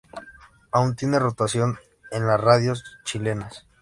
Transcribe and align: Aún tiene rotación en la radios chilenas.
Aún 0.71 0.95
tiene 0.95 1.19
rotación 1.19 1.77
en 2.09 2.25
la 2.25 2.35
radios 2.35 2.97
chilenas. 3.05 3.67